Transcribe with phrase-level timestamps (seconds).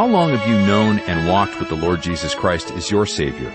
[0.00, 3.52] How long have you known and walked with the Lord Jesus Christ as your Savior?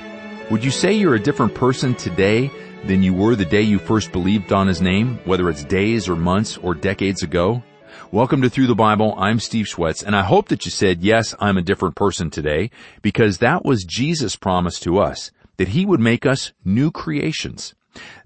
[0.52, 2.52] Would you say you're a different person today
[2.84, 6.16] than you were the day you first believed on His name, whether it's days or
[6.16, 7.64] months or decades ago?
[8.12, 9.16] Welcome to Through the Bible.
[9.18, 12.70] I'm Steve Schwetz, and I hope that you said, yes, I'm a different person today,
[13.02, 17.74] because that was Jesus' promise to us, that He would make us new creations.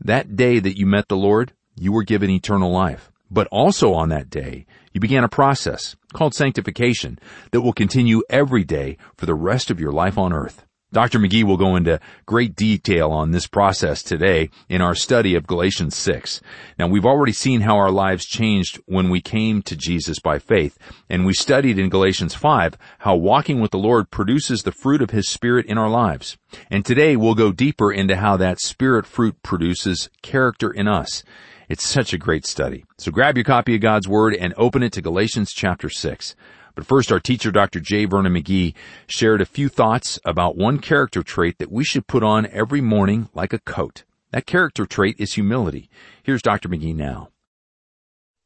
[0.02, 3.14] That day that you met the Lord, you were given eternal life.
[3.32, 7.20] But also on that day, you began a process called sanctification
[7.52, 10.66] that will continue every day for the rest of your life on earth.
[10.92, 11.20] Dr.
[11.20, 15.96] McGee will go into great detail on this process today in our study of Galatians
[15.96, 16.42] 6.
[16.80, 20.80] Now we've already seen how our lives changed when we came to Jesus by faith,
[21.08, 25.12] and we studied in Galatians 5 how walking with the Lord produces the fruit of
[25.12, 26.38] His Spirit in our lives.
[26.72, 31.24] And today we'll go deeper into how that Spirit fruit produces character in us.
[31.70, 32.84] It's such a great study.
[32.98, 36.36] So grab your copy of God's Word and open it to Galatians chapter 6.
[36.74, 37.80] But first, our teacher, Dr.
[37.80, 38.06] J.
[38.06, 38.74] Vernon McGee,
[39.06, 43.30] shared a few thoughts about one character trait that we should put on every morning
[43.36, 44.04] like a coat.
[44.32, 45.92] That character trait is humility.
[46.24, 46.70] Here's Dr.
[46.70, 47.30] McGee now.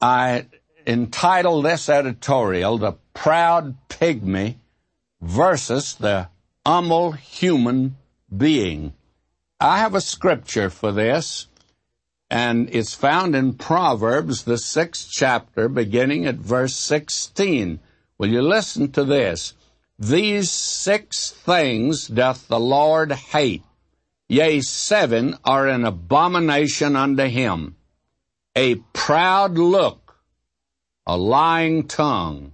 [0.01, 0.47] I
[0.85, 4.57] entitled this editorial, The Proud Pygmy
[5.21, 6.27] versus the
[6.65, 7.95] Humble Human
[8.35, 8.93] Being.
[9.61, 11.47] I have a scripture for this,
[12.33, 17.79] and it's found in Proverbs, the sixth chapter, beginning at verse 16.
[18.17, 19.53] Will you listen to this?
[19.99, 23.61] These six things doth the Lord hate,
[24.27, 27.75] yea, seven are an abomination unto him.
[28.55, 30.15] A proud look,
[31.05, 32.53] a lying tongue,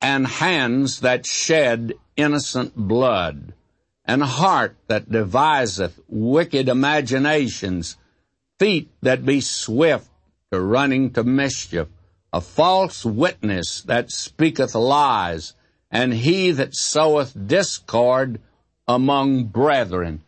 [0.00, 3.52] and hands that shed innocent blood,
[4.02, 7.98] and heart that deviseth wicked imaginations,
[8.60, 10.06] feet that be swift
[10.52, 11.88] to running to mischief,
[12.30, 15.54] a false witness that speaketh lies,
[15.90, 18.38] and he that soweth discord
[18.86, 20.20] among brethren.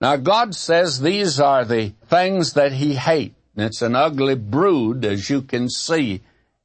[0.00, 3.34] Now God says these are the things that he hates.
[3.56, 6.20] It's an ugly brood, as you can see,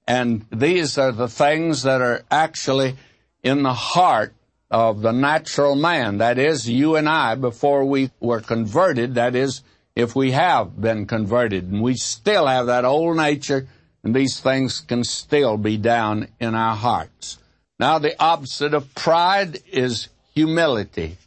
[0.05, 2.97] and these are the things that are actually
[3.43, 4.33] in the heart
[4.69, 6.17] of the natural man.
[6.17, 9.61] That is, you and I, before we were converted, that is,
[9.95, 13.67] if we have been converted and we still have that old nature
[14.03, 17.37] and these things can still be down in our hearts.
[17.79, 21.17] Now the opposite of pride is humility.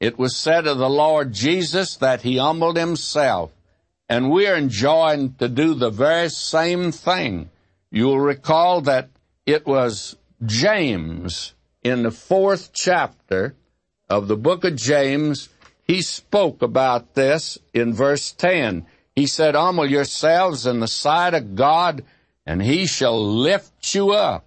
[0.00, 3.52] It was said of the Lord Jesus that he humbled himself
[4.08, 7.50] and we're enjoined to do the very same thing.
[7.90, 9.10] You'll recall that
[9.46, 13.54] it was James in the fourth chapter
[14.08, 15.48] of the book of James
[15.88, 18.86] he spoke about this in verse 10.
[19.16, 22.04] He said, Humble yourselves in the sight of God,
[22.46, 24.44] and he shall lift you up.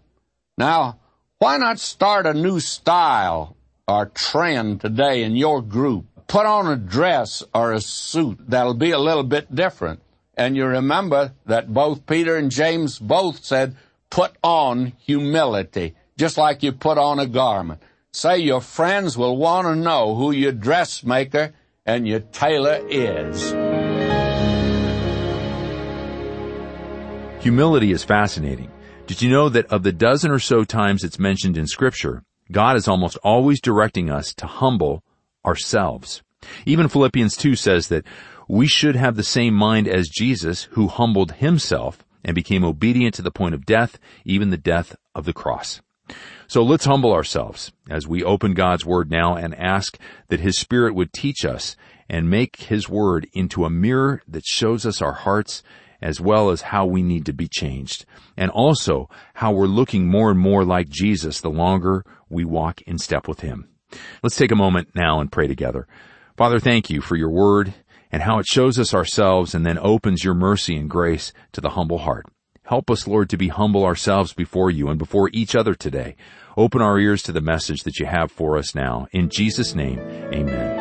[0.57, 0.99] Now,
[1.39, 3.57] why not start a new style
[3.87, 6.05] or trend today in your group?
[6.27, 10.01] Put on a dress or a suit that'll be a little bit different.
[10.37, 13.75] And you remember that both Peter and James both said,
[14.11, 17.81] put on humility, just like you put on a garment.
[18.13, 21.53] Say your friends will want to know who your dressmaker
[21.85, 23.51] and your tailor is.
[27.41, 28.69] Humility is fascinating.
[29.07, 32.75] Did you know that of the dozen or so times it's mentioned in scripture, God
[32.75, 35.03] is almost always directing us to humble
[35.45, 36.21] ourselves.
[36.65, 38.05] Even Philippians 2 says that
[38.49, 43.21] we should have the same mind as Jesus who humbled himself and became obedient to
[43.21, 45.81] the point of death, even the death of the cross.
[46.47, 50.95] So let's humble ourselves as we open God's Word now and ask that His Spirit
[50.95, 51.75] would teach us
[52.09, 55.63] and make His Word into a mirror that shows us our hearts
[56.01, 58.05] as well as how we need to be changed.
[58.35, 62.97] And also how we're looking more and more like Jesus the longer we walk in
[62.97, 63.69] step with Him.
[64.23, 65.87] Let's take a moment now and pray together.
[66.37, 67.73] Father, thank you for your Word
[68.11, 71.69] and how it shows us ourselves and then opens your mercy and grace to the
[71.69, 72.25] humble heart.
[72.71, 76.15] Help us, Lord, to be humble ourselves before you and before each other today.
[76.55, 79.07] Open our ears to the message that you have for us now.
[79.11, 80.79] In Jesus' name, amen.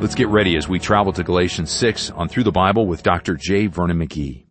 [0.00, 3.36] Let's get ready as we travel to Galatians 6 on Through the Bible with Dr.
[3.36, 3.66] J.
[3.66, 4.46] Vernon McGee.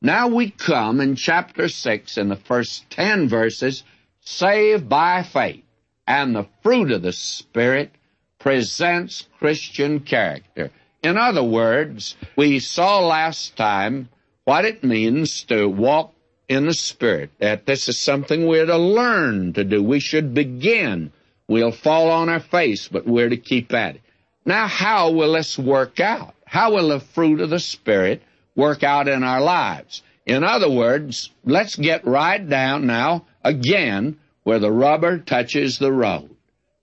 [0.00, 3.84] Now we come in chapter 6 in the first 10 verses,
[4.22, 5.62] saved by faith,
[6.06, 7.90] and the fruit of the Spirit
[8.38, 10.70] presents Christian character.
[11.06, 14.08] In other words, we saw last time
[14.42, 16.12] what it means to walk
[16.48, 19.80] in the Spirit, that this is something we're to learn to do.
[19.80, 21.12] We should begin.
[21.46, 24.00] We'll fall on our face, but we're to keep at it.
[24.44, 26.34] Now, how will this work out?
[26.44, 28.20] How will the fruit of the Spirit
[28.56, 30.02] work out in our lives?
[30.26, 36.34] In other words, let's get right down now again where the rubber touches the road.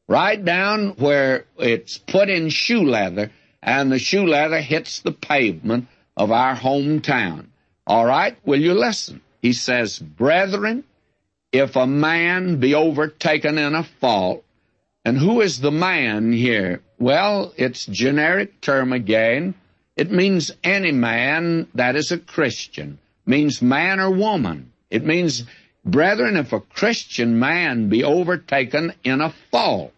[0.07, 3.29] Right down where it's put in shoe leather
[3.63, 5.87] and the shoe leather hits the pavement
[6.17, 7.47] of our hometown.
[7.87, 9.21] All right, will you listen?
[9.41, 10.83] He says, Brethren,
[11.51, 14.43] if a man be overtaken in a fault,
[15.05, 16.81] and who is the man here?
[16.97, 19.55] Well, it's generic term again.
[19.95, 22.99] It means any man that is a Christian.
[23.25, 24.71] Means man or woman.
[24.89, 25.43] It means,
[25.85, 29.93] brethren, if a Christian man be overtaken in a fault,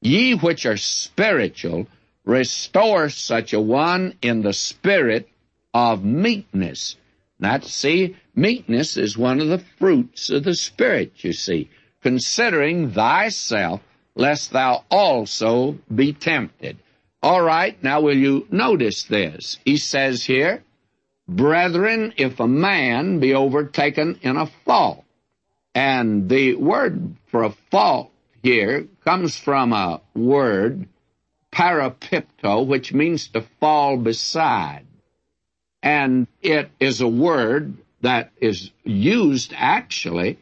[0.00, 1.86] ye which are spiritual,
[2.24, 5.28] restore such a one in the spirit
[5.74, 6.96] of meekness.
[7.40, 11.68] That, see, meekness is one of the fruits of the Spirit, you see,
[12.00, 13.80] considering thyself,
[14.14, 16.78] lest thou also be tempted.
[17.22, 19.58] All right, now will you notice this?
[19.64, 20.62] He says here,
[21.26, 25.04] Brethren, if a man be overtaken in a fault,
[25.74, 28.12] and the word for a fault
[28.42, 30.86] here comes from a word,
[31.54, 34.84] parapipto, which means to fall beside.
[35.82, 40.38] And it is a word that is used actually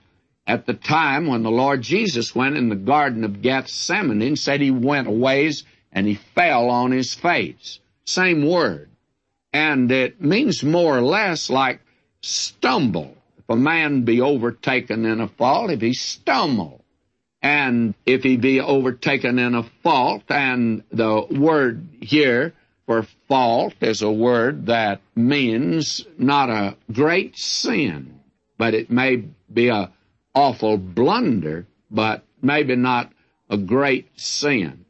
[0.46, 4.60] at the time when the Lord Jesus went in the Garden of Gethsemane and said
[4.60, 7.78] he went a ways and he fell on his face.
[8.04, 8.88] Same word.
[9.52, 11.80] And it means more or less like
[12.22, 13.16] stumble.
[13.38, 16.81] If a man be overtaken in a fall, if he stumble,
[17.42, 22.54] and if he be overtaken in a fault, and the word here
[22.86, 28.20] for fault is a word that means not a great sin,
[28.58, 29.90] but it may be a
[30.34, 33.12] awful blunder, but maybe not
[33.50, 34.84] a great sin.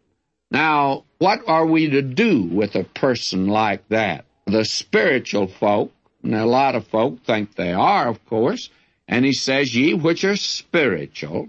[0.50, 4.26] Now, what are we to do with a person like that?
[4.46, 8.68] The spiritual folk, and a lot of folk think they are, of course,
[9.08, 11.48] and he says, Ye which are spiritual,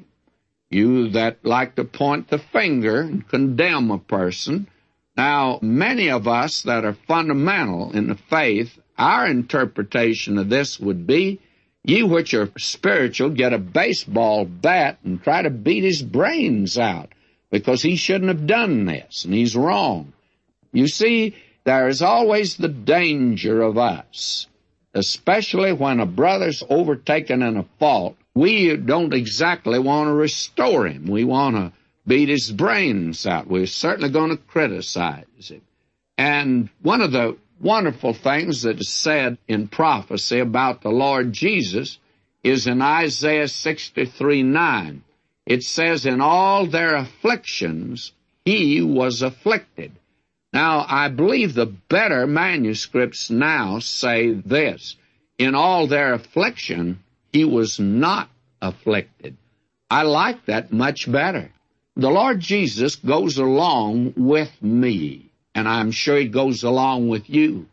[0.74, 4.68] you that like to point the finger and condemn a person,
[5.16, 11.06] now, many of us that are fundamental in the faith, our interpretation of this would
[11.06, 11.40] be,
[11.84, 17.10] you which are spiritual get a baseball bat and try to beat his brains out
[17.52, 20.14] because he shouldn't have done this and he's wrong.
[20.72, 24.48] You see, there is always the danger of us,
[24.96, 28.18] especially when a brother's overtaken in a fault.
[28.36, 31.06] We don't exactly want to restore him.
[31.06, 31.72] We want to
[32.08, 33.48] beat his brains out.
[33.48, 35.62] We're certainly going to criticize him.
[36.18, 41.98] And one of the wonderful things that is said in prophecy about the Lord Jesus
[42.44, 45.04] is in Isaiah 63 9.
[45.46, 48.14] It says, In all their afflictions,
[48.46, 49.94] he was afflicted.
[50.52, 54.96] Now, I believe the better manuscripts now say this
[55.38, 57.03] In all their affliction,
[57.34, 58.30] he was not
[58.62, 59.36] afflicted.
[59.90, 61.52] I like that much better
[61.96, 67.68] the Lord Jesus goes along with me, and I'm sure He goes along with you.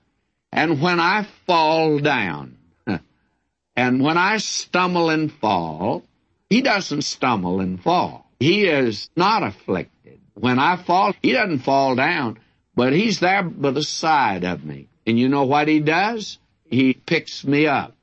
[0.52, 2.56] And when I fall down,
[3.76, 6.04] and when I stumble and fall,
[6.50, 8.26] He doesn't stumble and fall.
[8.38, 10.20] He is not afflicted.
[10.34, 12.38] When I fall, He doesn't fall down,
[12.74, 14.88] but He's there by the side of me.
[15.06, 16.38] And you know what He does?
[16.68, 17.94] He picks me up,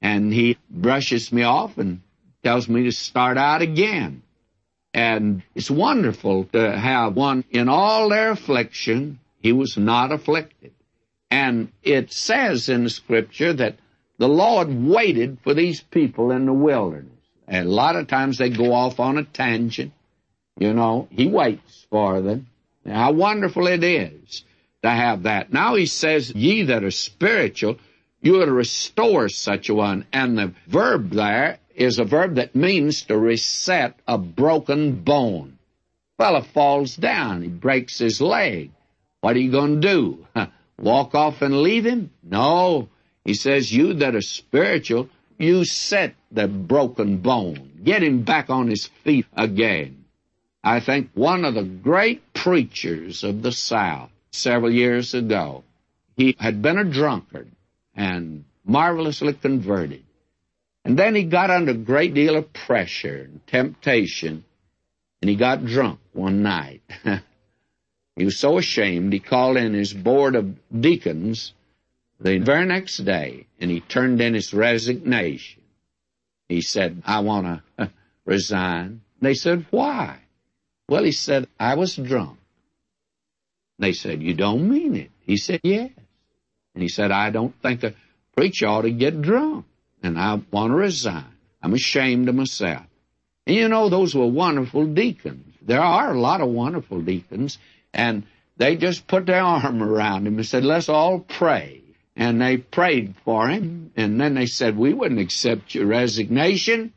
[0.00, 2.00] and He brushes me off and
[2.42, 4.22] tells me to start out again.
[4.92, 10.72] And it's wonderful to have one in all their affliction, he was not afflicted.
[11.30, 13.76] And it says in the scripture that
[14.18, 17.06] the Lord waited for these people in the wilderness.
[17.46, 19.92] And a lot of times they go off on a tangent.
[20.58, 22.48] You know, he waits for them.
[22.86, 24.44] How wonderful it is
[24.82, 25.52] to have that.
[25.52, 27.78] Now he says, ye that are spiritual,
[28.20, 30.06] you to restore such a one.
[30.12, 35.58] And the verb there is a verb that means to reset a broken bone.
[36.18, 38.70] Fella falls down, he breaks his leg.
[39.20, 40.26] What are you going to do?
[40.78, 42.10] Walk off and leave him?
[42.22, 42.88] No.
[43.24, 45.08] He says, You that are spiritual,
[45.38, 47.80] you set the broken bone.
[47.82, 50.04] Get him back on his feet again.
[50.62, 55.64] I think one of the great preachers of the South several years ago,
[56.16, 57.50] he had been a drunkard
[57.94, 60.04] and marvelously converted.
[60.84, 64.44] And then he got under a great deal of pressure and temptation,
[65.20, 66.82] and he got drunk one night.
[68.16, 71.52] he was so ashamed, he called in his board of deacons
[72.20, 75.62] the very next day, and he turned in his resignation.
[76.48, 77.90] He said, I want to
[78.24, 79.02] resign.
[79.20, 80.18] They said, why?
[80.88, 82.38] Well, he said, I was drunk.
[83.78, 85.10] They said, you don't mean it.
[85.20, 85.90] He said, yes.
[86.74, 87.94] And he said, I don't think a
[88.36, 89.66] preacher ought to get drunk
[90.02, 91.24] and I want to resign.
[91.62, 92.86] I'm ashamed of myself.
[93.46, 95.54] And you know, those were wonderful deacons.
[95.62, 97.58] There are a lot of wonderful deacons,
[97.92, 98.24] and
[98.56, 101.82] they just put their arm around him and said, let's all pray.
[102.16, 106.92] And they prayed for him, and then they said, we wouldn't accept your resignation.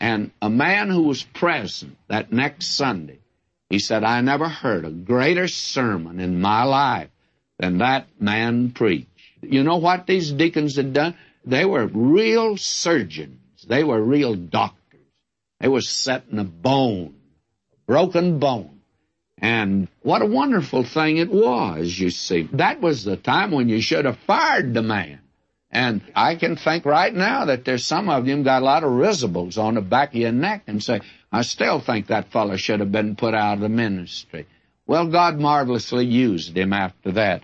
[0.00, 3.20] And a man who was present that next Sunday,
[3.70, 7.10] he said, I never heard a greater sermon in my life
[7.58, 9.08] than that man preached.
[9.42, 11.16] You know what these deacons had done?
[11.44, 13.38] They were real surgeons.
[13.66, 15.00] They were real doctors.
[15.60, 17.14] They were setting a bone,
[17.72, 18.80] a broken bone.
[19.38, 22.48] And what a wonderful thing it was, you see.
[22.52, 25.20] That was the time when you should have fired the man.
[25.70, 28.92] And I can think right now that there's some of you got a lot of
[28.92, 31.00] risibles on the back of your neck and say,
[31.32, 34.46] I still think that fellow should have been put out of the ministry.
[34.86, 37.42] Well, God marvelously used him after that.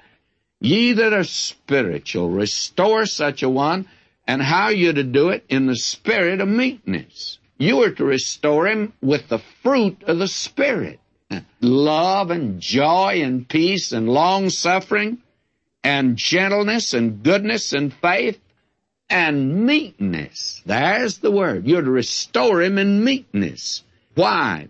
[0.61, 3.89] Ye that are spiritual, restore such a one,
[4.27, 7.39] and how you to do it in the spirit of meekness.
[7.59, 10.99] You are to restore him with the fruit of the Spirit.
[11.61, 15.19] Love and joy and peace and long suffering
[15.85, 18.41] and gentleness and goodness and faith
[19.11, 20.63] and meekness.
[20.65, 21.67] There's the word.
[21.67, 23.85] You're to restore him in meekness.
[24.15, 24.69] Why?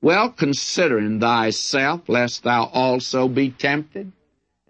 [0.00, 4.12] Well, considering thyself, lest thou also be tempted.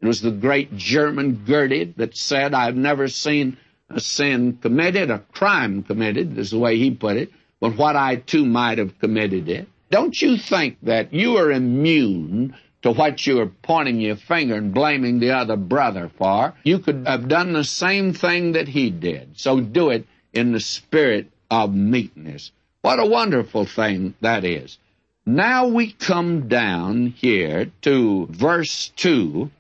[0.01, 3.59] It was the great German Goethe that said, I've never seen
[3.91, 7.31] a sin committed, a crime committed, is the way he put it,
[7.61, 9.69] but what I too might have committed it.
[9.91, 14.73] Don't you think that you are immune to what you are pointing your finger and
[14.73, 16.55] blaming the other brother for?
[16.63, 19.39] You could have done the same thing that he did.
[19.39, 22.53] So do it in the spirit of meekness.
[22.83, 24.79] What a wonderful thing that is.
[25.31, 29.51] Now we come down here to verse 2,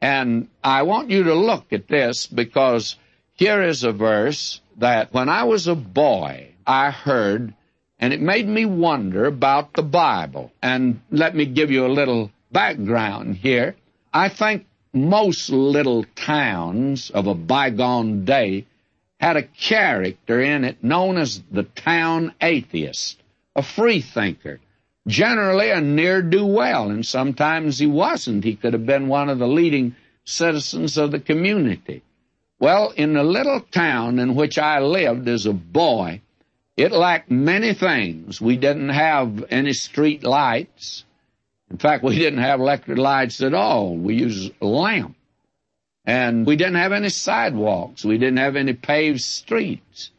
[0.00, 2.96] and I want you to look at this because
[3.34, 7.52] here is a verse that when I was a boy, I heard,
[7.98, 10.50] and it made me wonder about the Bible.
[10.62, 13.76] And let me give you a little background here.
[14.14, 18.64] I think most little towns of a bygone day
[19.20, 23.22] had a character in it known as the town atheist,
[23.54, 24.58] a freethinker
[25.08, 28.44] generally a near do well, and sometimes he wasn't.
[28.44, 32.02] He could have been one of the leading citizens of the community.
[32.60, 36.20] Well, in the little town in which I lived as a boy,
[36.76, 38.40] it lacked many things.
[38.40, 41.04] We didn't have any street lights.
[41.70, 43.96] In fact, we didn't have electric lights at all.
[43.96, 45.16] We used a lamp.
[46.04, 48.04] And we didn't have any sidewalks.
[48.04, 50.10] We didn't have any paved streets.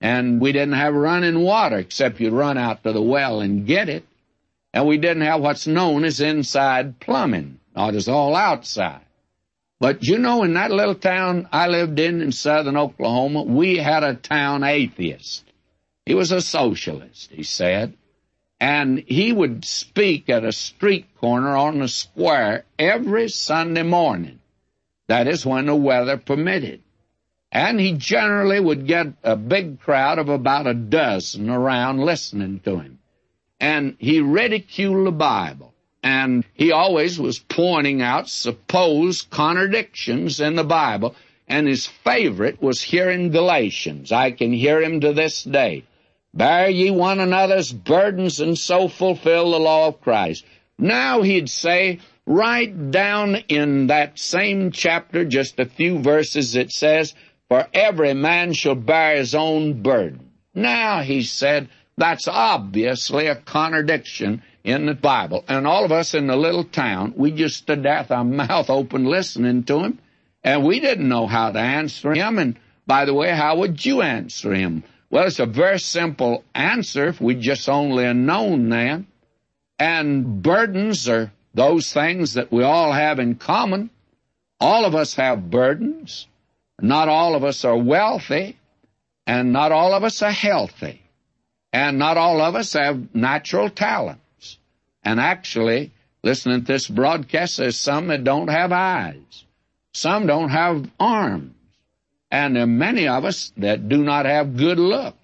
[0.00, 3.88] And we didn't have running water except you'd run out to the well and get
[3.88, 4.04] it
[4.72, 7.58] and we didn't have what's known as inside plumbing.
[7.76, 9.02] Now it was all outside.
[9.80, 14.02] But you know, in that little town I lived in in southern Oklahoma, we had
[14.04, 15.44] a town atheist.
[16.06, 17.94] He was a socialist, he said.
[18.60, 24.38] And he would speak at a street corner on the square every Sunday morning.
[25.08, 26.80] That is when the weather permitted.
[27.50, 32.78] And he generally would get a big crowd of about a dozen around listening to
[32.78, 33.00] him
[33.62, 35.72] and he ridiculed the Bible.
[36.02, 41.14] And he always was pointing out supposed contradictions in the Bible,
[41.46, 44.10] and his favorite was here in Galatians.
[44.10, 45.84] I can hear him to this day.
[46.34, 50.44] Bear ye one another's burdens and so fulfill the law of Christ.
[50.76, 57.14] Now he'd say, right down in that same chapter, just a few verses, it says,
[57.48, 60.32] For every man shall bear his own burden.
[60.54, 65.44] Now, he said, that's obviously a contradiction in the Bible.
[65.48, 68.70] And all of us in the little town, we just stood there with our mouth
[68.70, 69.98] open listening to him,
[70.42, 72.38] and we didn't know how to answer him.
[72.38, 74.84] And by the way, how would you answer him?
[75.10, 79.02] Well, it's a very simple answer if we just only had known that.
[79.78, 83.90] And burdens are those things that we all have in common.
[84.58, 86.26] All of us have burdens.
[86.80, 88.58] Not all of us are wealthy,
[89.26, 91.01] and not all of us are healthy.
[91.72, 94.58] And not all of us have natural talents.
[95.02, 99.44] And actually, listening to this broadcast, there's some that don't have eyes.
[99.94, 101.54] Some don't have arms.
[102.30, 105.16] And there are many of us that do not have good looks.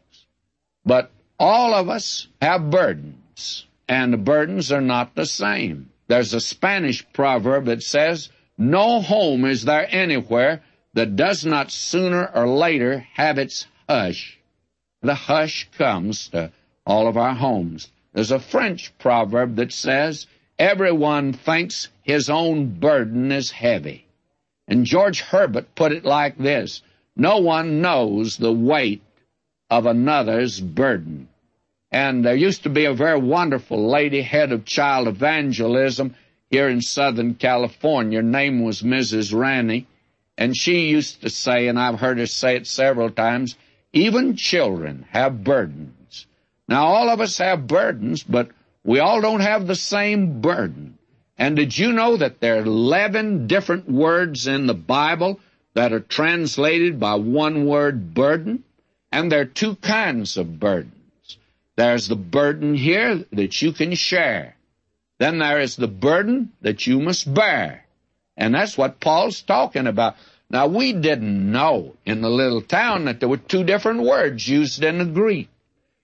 [0.84, 3.66] But all of us have burdens.
[3.88, 5.90] And the burdens are not the same.
[6.06, 10.62] There's a Spanish proverb that says, No home is there anywhere
[10.94, 14.37] that does not sooner or later have its hush
[15.02, 16.50] the hush comes to
[16.84, 17.90] all of our homes.
[18.12, 20.26] There's a French proverb that says,
[20.58, 24.06] Everyone thinks his own burden is heavy.
[24.66, 26.82] And George Herbert put it like this
[27.14, 29.02] No one knows the weight
[29.70, 31.28] of another's burden.
[31.90, 36.14] And there used to be a very wonderful lady, head of child evangelism
[36.50, 38.18] here in Southern California.
[38.18, 39.32] Her name was Mrs.
[39.32, 39.86] Ranney.
[40.36, 43.56] And she used to say, and I've heard her say it several times,
[43.92, 46.26] even children have burdens.
[46.68, 48.50] Now, all of us have burdens, but
[48.84, 50.98] we all don't have the same burden.
[51.38, 55.40] And did you know that there are 11 different words in the Bible
[55.74, 58.64] that are translated by one word burden?
[59.12, 60.92] And there are two kinds of burdens.
[61.76, 64.56] There's the burden here that you can share.
[65.18, 67.84] Then there is the burden that you must bear.
[68.36, 70.16] And that's what Paul's talking about.
[70.50, 74.82] Now, we didn't know in the little town that there were two different words used
[74.82, 75.48] in the Greek.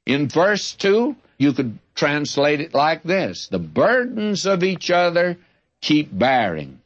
[0.05, 5.39] In verse 2, you could translate it like this The burdens of each other
[5.81, 6.81] keep bearing.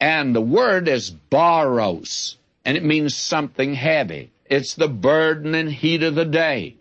[0.00, 4.30] And the word is baros, and it means something heavy.
[4.46, 6.76] It's the burden and heat of the day.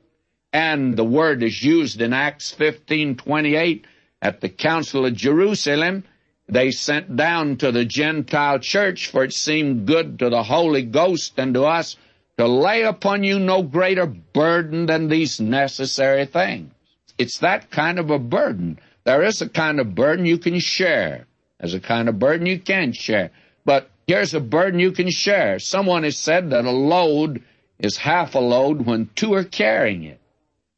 [0.53, 3.85] And the word is used in Acts 15:28
[4.21, 6.03] at the Council of Jerusalem.
[6.49, 11.33] They sent down to the Gentile church, for it seemed good to the Holy Ghost
[11.37, 11.97] and to us
[12.37, 16.71] to lay upon you no greater burden than these necessary things.
[17.17, 18.79] It's that kind of a burden.
[19.03, 21.25] There is a kind of burden you can share.
[21.59, 23.31] There's a kind of burden you can't share.
[23.65, 25.59] But here's a burden you can share.
[25.59, 27.43] Someone has said that a load
[27.79, 30.19] is half a load when two are carrying it.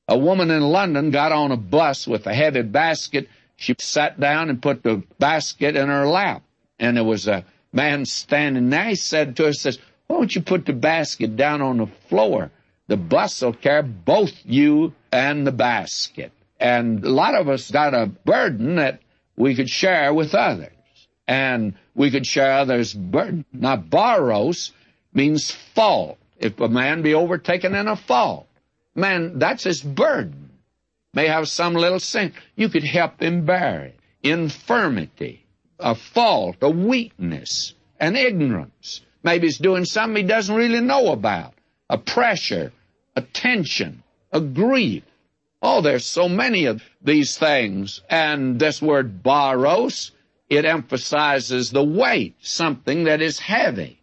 [0.07, 3.27] A woman in London got on a bus with a heavy basket.
[3.59, 6.43] She sat down and put the basket in her lap.
[6.79, 8.85] And there was a man standing there.
[8.85, 12.51] He said to her, says, why don't you put the basket down on the floor?
[12.87, 16.31] The bus will carry both you and the basket.
[16.57, 19.01] And a lot of us got a burden that
[19.35, 20.71] we could share with others.
[21.27, 23.43] And we could share others' burden.
[23.51, 24.71] Now, baros
[25.13, 26.17] means fault.
[26.37, 28.47] If a man be overtaken in a fault.
[28.95, 30.48] Man, that's his burden.
[31.13, 32.33] May have some little sin.
[32.55, 33.99] You could help him bear it.
[34.21, 35.45] Infirmity,
[35.79, 39.01] a fault, a weakness, an ignorance.
[39.23, 41.53] Maybe he's doing something he doesn't really know about.
[41.89, 42.71] A pressure,
[43.15, 45.03] a tension, a grief.
[45.61, 48.01] Oh, there's so many of these things.
[48.09, 50.11] And this word baros,
[50.49, 53.99] it emphasizes the weight, something that is heavy.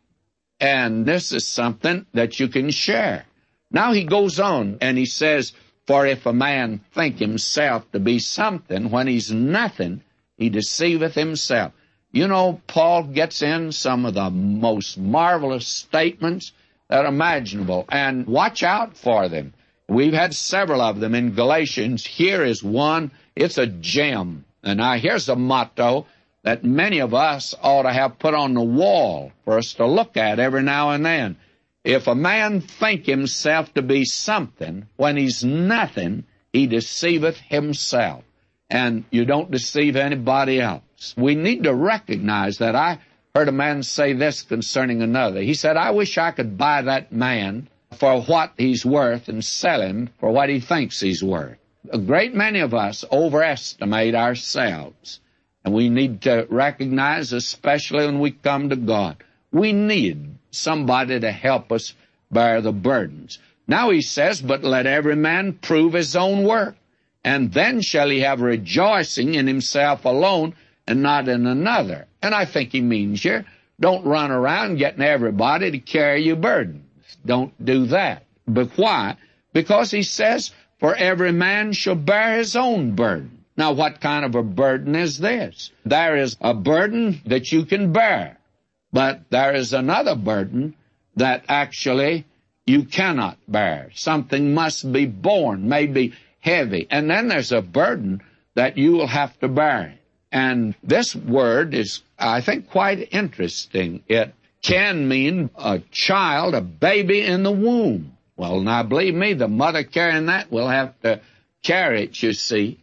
[0.58, 3.26] And this is something that you can share.
[3.70, 5.52] Now he goes on and he says,
[5.86, 10.02] For if a man think himself to be something when he's nothing,
[10.36, 11.72] he deceiveth himself.
[12.12, 16.52] You know, Paul gets in some of the most marvelous statements
[16.88, 19.54] that are imaginable, and watch out for them.
[19.88, 22.04] We've had several of them in Galatians.
[22.04, 23.12] Here is one.
[23.36, 24.44] It's a gem.
[24.62, 26.06] And now here's a motto
[26.42, 30.16] that many of us ought to have put on the wall for us to look
[30.16, 31.36] at every now and then.
[31.86, 38.24] If a man think himself to be something when he's nothing, he deceiveth himself.
[38.68, 41.14] And you don't deceive anybody else.
[41.16, 42.74] We need to recognize that.
[42.74, 42.98] I
[43.36, 45.40] heard a man say this concerning another.
[45.40, 49.80] He said, I wish I could buy that man for what he's worth and sell
[49.80, 51.56] him for what he thinks he's worth.
[51.90, 55.20] A great many of us overestimate ourselves.
[55.64, 59.22] And we need to recognize, especially when we come to God,
[59.52, 61.94] we need somebody to help us
[62.30, 63.38] bear the burdens.
[63.68, 66.76] Now he says, But let every man prove his own work,
[67.24, 70.54] and then shall he have rejoicing in himself alone
[70.86, 72.06] and not in another.
[72.22, 73.44] And I think he means here,
[73.78, 76.84] don't run around getting everybody to carry your burdens.
[77.24, 78.24] Don't do that.
[78.46, 79.16] But why?
[79.52, 83.44] Because he says, For every man shall bear his own burden.
[83.56, 85.70] Now, what kind of a burden is this?
[85.84, 88.36] There is a burden that you can bear.
[88.92, 90.74] But there is another burden
[91.16, 92.24] that actually
[92.66, 93.90] you cannot bear.
[93.94, 96.86] Something must be borne, maybe heavy.
[96.90, 98.22] And then there's a burden
[98.54, 99.94] that you will have to bear.
[100.32, 104.02] And this word is, I think, quite interesting.
[104.08, 108.16] It can mean a child, a baby in the womb.
[108.36, 111.20] Well, now believe me, the mother carrying that will have to
[111.62, 112.80] carry it, you see.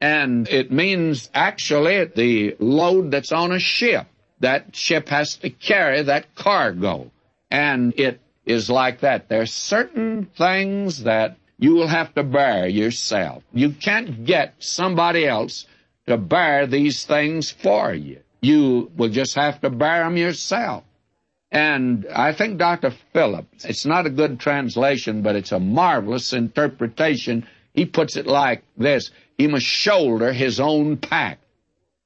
[0.00, 4.06] And it means actually the load that's on a ship
[4.40, 7.10] that ship has to carry that cargo.
[7.50, 9.28] And it is like that.
[9.28, 13.42] There are certain things that you will have to bear yourself.
[13.52, 15.66] You can't get somebody else
[16.06, 18.20] to bear these things for you.
[18.40, 20.84] You will just have to bear them yourself.
[21.50, 22.92] And I think Dr.
[23.12, 27.46] Phillips, it's not a good translation, but it's a marvelous interpretation.
[27.72, 31.38] He puts it like this He must shoulder his own pack.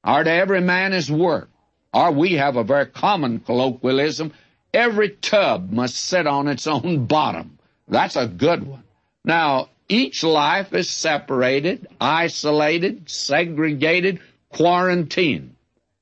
[0.04, 1.50] Or to every man his work.
[1.92, 4.32] Or we have a very common colloquialism
[4.72, 7.58] every tub must sit on its own bottom.
[7.88, 8.84] That's a good one.
[9.24, 15.56] Now, each life is separated, isolated, segregated, quarantined.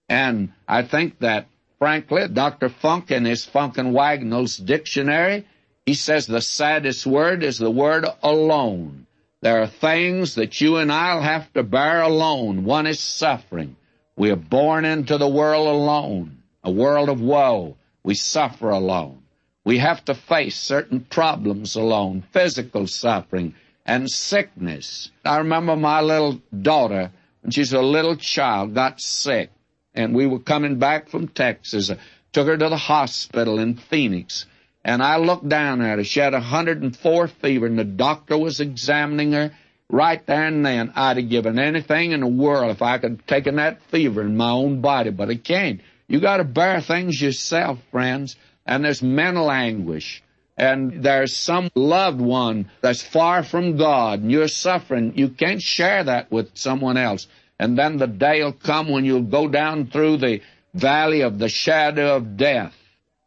[0.08, 1.46] And I think that,
[1.78, 2.68] frankly, Dr.
[2.68, 5.46] Funk in his Funk and Wagnalls dictionary,
[5.86, 9.06] he says the saddest word is the word alone.
[9.40, 12.64] There are things that you and I'll have to bear alone.
[12.64, 13.76] One is suffering.
[14.18, 17.76] We are born into the world alone, a world of woe.
[18.02, 19.22] We suffer alone.
[19.64, 23.54] We have to face certain problems alone, physical suffering,
[23.86, 25.12] and sickness.
[25.24, 29.50] I remember my little daughter, when she was a little child, got sick,
[29.94, 31.88] and we were coming back from Texas.
[31.88, 31.98] I
[32.32, 34.46] took her to the hospital in Phoenix,
[34.84, 36.04] and I looked down at her.
[36.04, 39.52] She had a 104 fever, and the doctor was examining her.
[39.90, 43.26] Right there and then, I'd have given anything in the world if I could have
[43.26, 45.80] taken that fever in my own body, but I can't.
[46.06, 50.22] You gotta bear things yourself, friends, and there's mental anguish
[50.58, 56.04] and there's some loved one that's far from God and you're suffering, you can't share
[56.04, 57.28] that with someone else.
[57.60, 60.40] And then the day will come when you'll go down through the
[60.74, 62.74] valley of the shadow of death.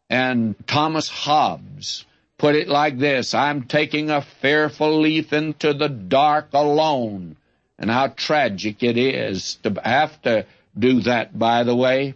[0.09, 2.05] And Thomas Hobbes
[2.41, 7.37] put it like this, I'm taking a fearful leap into the dark alone.
[7.77, 12.15] And how tragic it is to have to do that, by the way.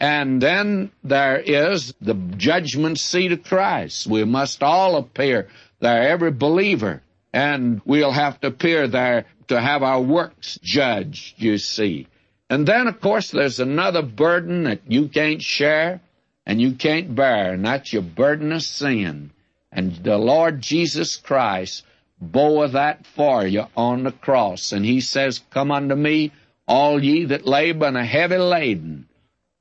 [0.00, 4.06] And then there is the judgment seat of Christ.
[4.06, 5.48] We must all appear
[5.80, 7.02] there, every believer.
[7.34, 12.08] And we'll have to appear there to have our works judged, you see.
[12.48, 16.00] And then, of course, there's another burden that you can't share
[16.46, 19.32] and you can't bear, and that's your burden of sin.
[19.76, 21.84] And the Lord Jesus Christ
[22.18, 24.72] bore that for you on the cross.
[24.72, 26.32] And He says, Come unto me,
[26.66, 29.06] all ye that labor and are heavy laden,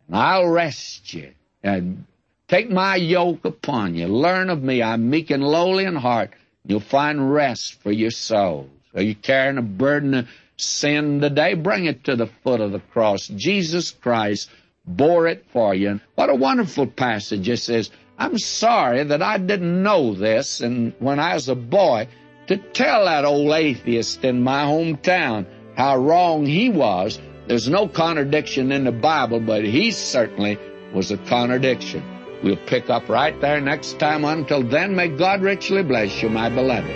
[0.08, 1.34] and I'll rest you.
[1.62, 2.06] And
[2.48, 4.08] take my yoke upon you.
[4.08, 4.82] Learn of me.
[4.82, 6.32] I'm meek and lowly in heart.
[6.64, 8.70] And you'll find rest for your souls.
[8.94, 11.56] Are you carrying a burden of sin today?
[11.56, 13.28] Bring it to the foot of the cross.
[13.28, 14.50] Jesus Christ
[14.86, 16.00] bore it for you.
[16.14, 17.90] What a wonderful passage it says.
[18.18, 22.08] I'm sorry that I didn't know this and when I was a boy
[22.48, 28.72] to tell that old atheist in my hometown how wrong he was there's no contradiction
[28.72, 30.58] in the Bible, but he certainly
[30.94, 32.04] was a contradiction.
[32.44, 34.26] We'll pick up right there next time.
[34.26, 36.90] Until then, may God richly bless you, my beloved.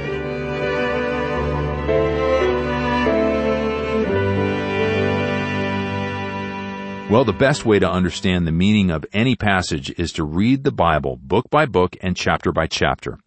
[7.09, 10.71] Well, the best way to understand the meaning of any passage is to read the
[10.71, 13.17] Bible book by book and chapter by chapter.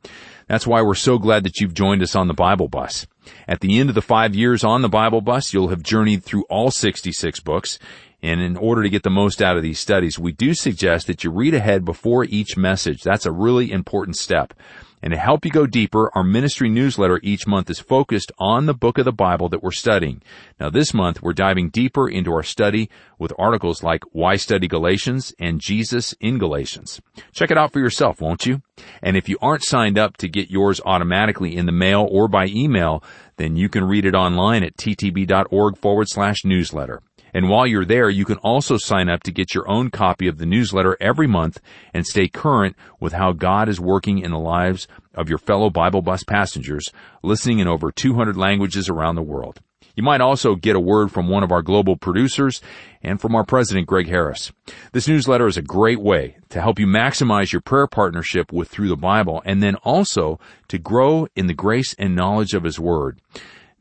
[0.47, 3.09] That's why we're so glad that you've joined us on the Bible bus.
[3.49, 6.45] At the end of the five years on the Bible bus, you'll have journeyed through
[6.49, 7.81] all 66 books.
[8.23, 11.25] And in order to get the most out of these studies, we do suggest that
[11.25, 13.03] you read ahead before each message.
[13.03, 14.55] That's a really important step.
[15.03, 18.75] And to help you go deeper, our ministry newsletter each month is focused on the
[18.75, 20.23] book of the Bible that we're studying.
[20.61, 22.89] Now this month, we're diving deeper into our study
[23.19, 27.01] with articles like Why Study Galatians and Jesus in Galatians.
[27.35, 28.63] Check it out for yourself, won't you?
[29.03, 32.47] And if you aren't signed up to get yours automatically in the mail or by
[32.47, 33.03] email,
[33.37, 37.03] then you can read it online at ttb.org forward slash newsletter.
[37.35, 40.39] And while you're there, you can also sign up to get your own copy of
[40.39, 41.61] the newsletter every month
[41.95, 46.03] and stay current with how God is working in the lives of your fellow Bible
[46.03, 46.91] bus passengers
[47.23, 49.61] listening in over 200 languages around the world.
[49.95, 52.63] You might also get a word from one of our global producers
[53.03, 54.53] and from our president, Greg Harris.
[54.93, 58.89] This newsletter is a great way to help you maximize your prayer partnership with Through
[58.89, 63.21] the Bible and then also to grow in the grace and knowledge of His Word.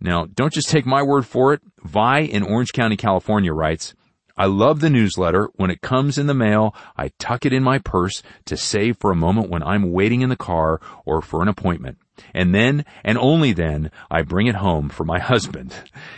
[0.02, 1.62] Now, don't just take my word for it.
[1.84, 3.94] Vi in Orange County, California writes,
[4.36, 5.50] I love the newsletter.
[5.56, 9.12] When it comes in the mail, I tuck it in my purse to save for
[9.12, 12.00] a moment when I'm waiting in the car or for an appointment.
[12.34, 15.76] And then, and only then, I bring it home for my husband.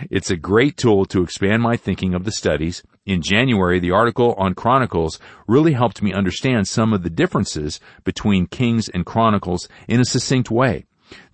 [0.10, 2.84] It's a great tool to expand my thinking of the studies.
[3.06, 8.48] In January, the article on Chronicles really helped me understand some of the differences between
[8.48, 10.86] Kings and Chronicles in a succinct way.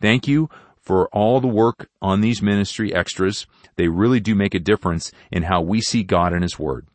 [0.02, 0.50] Thank you
[0.90, 3.46] for all the work on these ministry extras.
[3.76, 6.88] They really do make a difference in how we see God and His Word.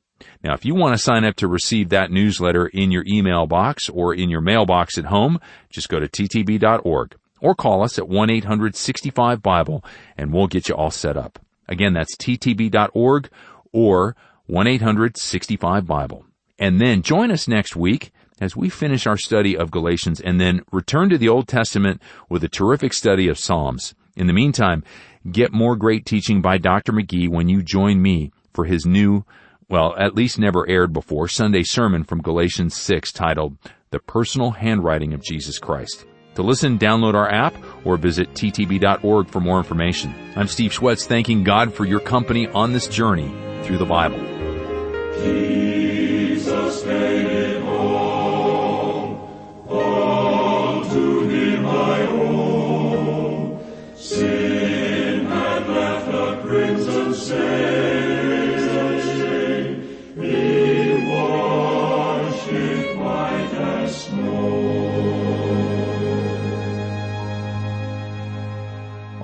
[0.42, 3.88] Now, if you want to sign up to receive that newsletter in your email box
[3.88, 5.38] or in your mailbox at home,
[5.70, 9.84] just go to ttb.org or call us at 1-800-65-BIBLE
[10.18, 11.38] and we'll get you all set up.
[11.68, 13.30] Again, that's ttb.org
[13.70, 14.16] or
[14.50, 16.26] 1-800-65-BIBLE.
[16.58, 20.62] And then join us next week as we finish our study of Galatians and then
[20.72, 23.94] return to the Old Testament with a terrific study of Psalms.
[24.16, 24.84] In the meantime,
[25.30, 26.92] get more great teaching by Dr.
[26.92, 29.24] McGee when you join me for his new,
[29.68, 33.56] well, at least never aired before, Sunday sermon from Galatians 6 titled,
[33.90, 36.06] The Personal Handwriting of Jesus Christ.
[36.34, 40.12] To listen, download our app or visit ttb.org for more information.
[40.34, 44.18] I'm Steve Schwetz thanking God for your company on this journey through the Bible.
[45.20, 46.84] Jesus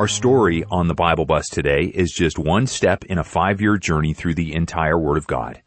[0.01, 4.15] Our story on the Bible Bus today is just one step in a five-year journey
[4.15, 5.61] through the entire Word of God.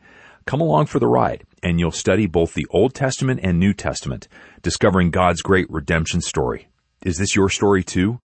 [0.48, 4.28] Come along for the ride, and you'll study both the Old Testament and New Testament,
[4.64, 6.68] discovering God's great redemption story.
[7.06, 8.22] Is this your story too?